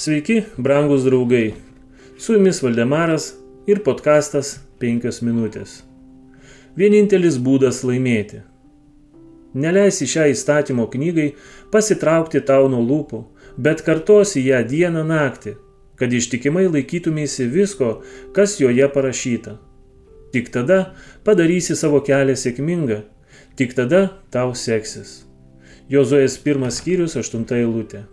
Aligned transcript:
Sveiki, 0.00 0.42
brangus 0.56 1.02
draugai. 1.04 1.54
Su 2.18 2.32
jumis 2.32 2.62
Valdemaras 2.62 3.24
ir 3.68 3.82
podkastas 3.84 4.54
5 4.80 5.18
minutės. 5.26 5.74
Vienintelis 6.72 7.34
būdas 7.36 7.82
laimėti. 7.84 8.38
Neleisi 9.52 10.06
šią 10.08 10.30
įstatymo 10.32 10.86
knygai 10.94 11.26
pasitraukti 11.74 12.40
tau 12.48 12.70
nuo 12.72 12.80
lūpų, 12.80 13.20
bet 13.66 13.82
kartosi 13.84 14.40
ją 14.46 14.62
dieną 14.70 15.02
naktį, 15.10 15.52
kad 16.00 16.16
ištikimai 16.16 16.64
laikytumėsi 16.70 17.50
visko, 17.52 17.90
kas 18.32 18.54
joje 18.62 18.88
parašyta. 18.94 19.58
Tik 20.32 20.48
tada 20.54 20.78
padarysi 21.28 21.76
savo 21.76 22.00
kelią 22.08 22.38
sėkmingą, 22.40 23.02
tik 23.60 23.76
tada 23.76 24.00
tau 24.32 24.56
seksis. 24.56 25.26
Jozuės 25.92 26.38
pirmas 26.40 26.80
skyrius, 26.80 27.18
aštunta 27.20 27.60
eilutė. 27.60 28.06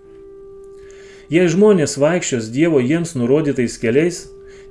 Jei 1.28 1.50
žmonės 1.52 1.98
vaikščios 2.00 2.48
Dievo 2.56 2.80
jiems 2.80 3.12
nurodytais 3.20 3.76
keliais, 3.82 4.22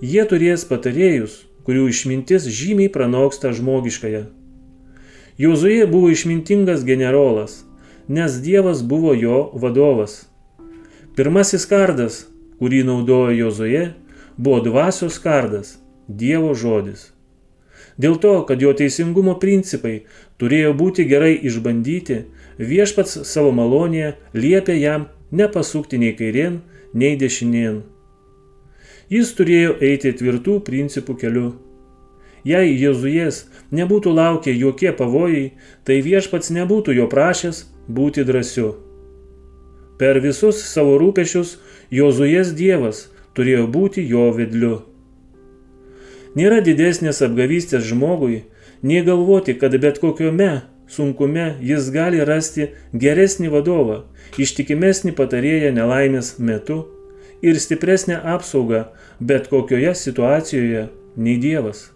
jie 0.01 0.23
turės 0.24 0.65
patarėjus, 0.65 1.42
kurių 1.69 1.91
išmintis 1.92 2.46
žymiai 2.48 2.88
pranoksta 2.92 3.51
žmogiškąją. 3.52 4.23
Jozuje 5.37 5.84
buvo 5.91 6.09
išmintingas 6.15 6.87
generolas, 6.88 7.59
nes 8.09 8.38
Dievas 8.41 8.80
buvo 8.80 9.12
jo 9.12 9.51
vadovas. 9.52 10.23
Pirmasis 11.16 11.66
kardas, 11.69 12.23
kurį 12.57 12.87
naudojo 12.88 13.34
Jozuje, 13.37 13.82
buvo 14.38 14.62
dvasios 14.65 15.18
kardas- 15.20 15.77
Dievo 16.23 16.54
žodis. 16.54 17.12
Dėl 18.01 18.16
to, 18.20 18.45
kad 18.48 18.60
jo 18.60 18.73
teisingumo 18.73 19.37
principai 19.41 20.07
turėjo 20.41 20.73
būti 20.73 21.04
gerai 21.09 21.34
išbandyti, 21.37 22.24
viešpats 22.57 23.27
savo 23.29 23.52
malonėje 23.52 24.15
liepė 24.32 24.80
jam 24.80 25.09
nepasukti 25.32 25.99
nei 25.99 26.15
kairien, 26.16 26.60
nei 26.95 27.16
dešinien. 27.19 27.82
Jis 29.10 29.33
turėjo 29.38 29.77
eiti 29.87 30.10
tvirtų 30.18 30.60
principų 30.66 31.15
keliu. 31.21 31.49
Jei 32.46 32.74
Jėzujas 32.79 33.45
nebūtų 33.74 34.13
laukę 34.15 34.55
jokie 34.55 34.93
pavojai, 34.95 35.52
tai 35.85 36.01
viešpats 36.02 36.51
nebūtų 36.55 36.95
jo 36.95 37.07
prašęs 37.10 37.65
būti 37.88 38.24
drąsiu. 38.27 38.74
Per 39.99 40.21
visus 40.21 40.60
savo 40.63 40.99
rūpešius 41.01 41.57
Jozujas 41.90 42.52
Dievas 42.59 43.07
turėjo 43.35 43.66
būti 43.71 44.05
jo 44.07 44.29
vedliu. 44.37 44.83
Nėra 46.37 46.61
didesnės 46.61 47.23
apgavystės 47.24 47.87
žmogui, 47.88 48.43
nei 48.83 49.02
galvoti, 49.07 49.55
kad 49.57 49.73
bet 49.80 50.02
kokiome 50.02 50.66
sunkume 50.88 51.54
jis 51.60 51.90
gali 51.95 52.23
rasti 52.24 52.70
geresnį 52.92 53.51
vadovą, 53.54 54.02
ištikimesnį 54.38 55.15
patarėją 55.18 55.73
nelaimės 55.76 56.37
metu 56.38 56.84
ir 57.43 57.59
stipresnę 57.60 58.20
apsaugą 58.37 58.84
bet 59.20 59.48
kokioje 59.48 59.95
situacijoje 59.95 60.88
nei 61.16 61.38
Dievas. 61.38 61.90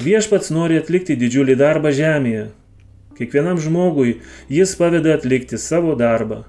Viešpats 0.00 0.48
nori 0.54 0.78
atlikti 0.80 1.16
didžiulį 1.20 1.58
darbą 1.60 1.90
žemėje. 1.92 2.46
Kiekvienam 3.18 3.58
žmogui 3.60 4.20
jis 4.48 4.72
paveda 4.78 5.18
atlikti 5.18 5.58
savo 5.60 5.92
darbą. 5.98 6.44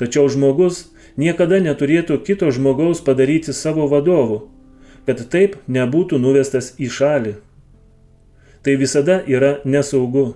Tačiau 0.00 0.30
žmogus 0.32 0.86
niekada 1.20 1.60
neturėtų 1.60 2.16
kito 2.24 2.48
žmogaus 2.50 3.02
padaryti 3.04 3.52
savo 3.52 3.84
vadovu, 3.90 4.38
kad 5.04 5.20
taip 5.30 5.58
nebūtų 5.68 6.18
nuvestas 6.22 6.72
į 6.80 6.88
šalį. 6.96 7.34
Tai 8.64 8.76
visada 8.80 9.20
yra 9.28 9.58
nesaugu. 9.68 10.30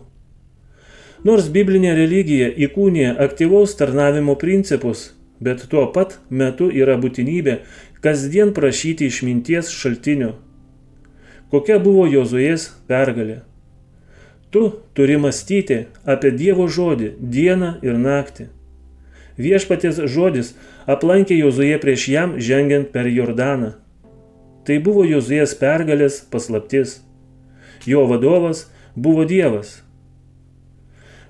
Nors 1.24 1.48
biblinė 1.50 1.94
religija 1.96 2.50
įkūnija 2.66 3.14
aktyvaus 3.24 3.72
tarnavimo 3.78 4.36
principus, 4.38 5.08
bet 5.40 5.64
tuo 5.72 5.86
pat 5.94 6.18
metu 6.30 6.68
yra 6.70 6.98
būtinybė 7.00 7.56
kasdien 8.04 8.52
prašyti 8.54 9.08
išminties 9.08 9.72
šaltinio. 9.74 10.34
Kokia 11.50 11.78
buvo 11.80 12.04
Jozuės 12.06 12.68
pergalė? 12.90 13.40
Tu 14.52 14.62
turi 14.94 15.16
mąstyti 15.20 15.80
apie 16.04 16.30
Dievo 16.36 16.68
žodį 16.68 17.14
dieną 17.34 17.74
ir 17.84 17.98
naktį. 18.04 18.48
Viešpatės 19.40 20.00
žodis 20.12 20.54
aplankė 20.86 21.36
Jozuė 21.40 21.76
prieš 21.80 22.08
jam 22.12 22.38
žengiant 22.40 22.92
per 22.92 23.08
Jordaną. 23.08 23.74
Tai 24.68 24.78
buvo 24.84 25.04
Jozuės 25.08 25.54
pergalės 25.56 26.20
paslaptis. 26.32 26.98
Jo 27.86 28.06
vadovas 28.10 28.66
buvo 28.96 29.24
Dievas. 29.28 29.82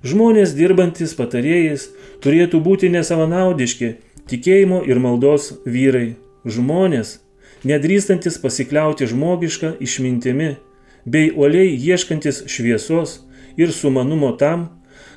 Žmonės 0.06 0.54
dirbantis 0.54 1.16
patarėjais 1.19 1.88
turėtų 2.22 2.60
būti 2.62 2.88
nesavanaudiški, 2.92 3.97
tikėjimo 4.31 4.84
ir 4.86 5.00
maldos 5.03 5.50
vyrai. 5.66 6.14
Žmonės, 6.47 7.19
nedrįstantis 7.66 8.38
pasikliauti 8.38 9.09
žmogišką 9.10 9.75
išmintimi, 9.82 10.54
bei 11.04 11.32
uoliai 11.34 11.75
ieškantis 11.75 12.44
šviesos 12.47 13.19
ir 13.59 13.72
sumanumo 13.75 14.30
tam, 14.38 14.69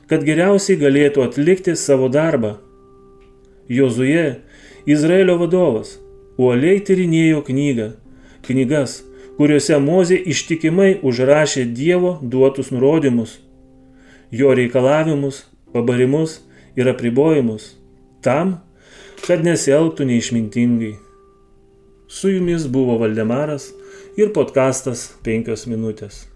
kad 0.09 0.25
geriausiai 0.27 0.79
galėtų 0.81 1.27
atlikti 1.27 1.75
savo 1.77 2.09
darbą. 2.11 2.57
Jozuje, 3.69 4.41
Izraelio 4.89 5.37
vadovas, 5.39 5.93
uoliai 6.41 6.81
tyrinėjo 6.83 7.45
knygą, 7.47 7.87
knygas, 8.47 8.97
kuriuose 9.37 9.77
Mozė 9.83 10.17
ištikimai 10.33 10.95
užrašė 11.07 11.65
Dievo 11.75 12.17
duotus 12.21 12.71
nurodymus, 12.73 13.37
jo 14.31 14.53
reikalavimus, 14.55 15.45
pabarimus 15.73 16.39
ir 16.79 16.89
apribojimus, 16.91 17.75
tam, 18.23 18.59
kad 19.25 19.45
nesielgtų 19.45 20.07
neišmintingai. 20.09 20.95
Su 22.11 22.33
jumis 22.33 22.67
buvo 22.67 22.97
Valdemaras 22.99 23.69
ir 24.19 24.33
podkastas 24.35 25.09
5 25.23 25.67
minutės. 25.71 26.30